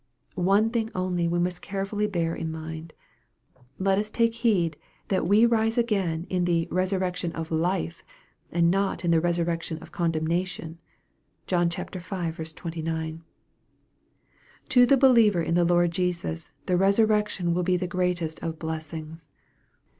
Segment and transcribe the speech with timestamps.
[0.33, 2.91] One thing only we must carefully bear in mind.
[3.77, 4.75] Let us take heed
[5.09, 8.03] that we rise again in "the resurrection of life,"
[8.51, 10.79] and not in" the resurrection of condemnation."
[11.45, 11.83] (John v.
[11.85, 13.21] 29.)
[14.69, 18.57] To the believer in the Lord Jesus, the resurrec tion will be the greatest of
[18.57, 19.29] blessings.